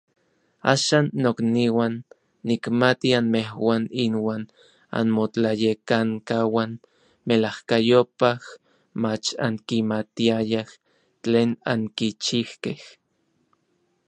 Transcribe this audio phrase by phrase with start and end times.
[0.71, 1.93] Axan, nokniuan,
[2.47, 4.43] nikmati anmejuan inuan
[4.99, 6.71] anmotlayekankauan
[7.27, 8.41] melajkayopaj
[9.01, 10.69] mach ankimatiayaj
[11.21, 12.79] tlen ankichijkej.